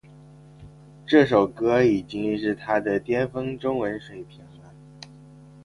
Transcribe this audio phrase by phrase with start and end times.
[1.05, 4.73] 这首歌已经她的巅峰中文水平了